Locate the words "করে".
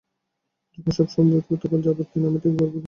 2.53-2.67